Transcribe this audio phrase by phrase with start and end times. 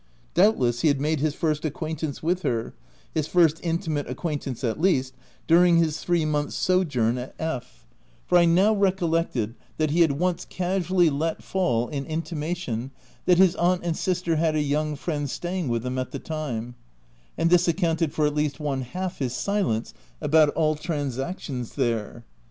[0.33, 2.73] Doubtless he had made his first acquaintance with her—
[3.13, 5.13] his first intimate acquaintance at least—
[5.55, 7.85] during his three months' sojourn at F—,
[8.25, 12.15] for I now re collected that he had once casually let fall an 294 THE
[12.15, 12.91] TENANT intimation
[13.27, 16.73] that his aunt and sister had a young friend staying with them at the time,
[17.37, 22.25] and this accounted for at least one half his silence about all transactions there.